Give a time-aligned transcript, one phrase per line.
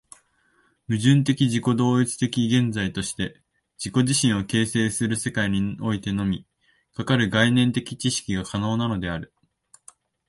[0.89, 3.39] 矛盾的自己同一的現在として
[3.77, 6.47] 自己自身を形成する世界においてのみ、
[6.95, 9.31] かかる概念的知識が可能なのである。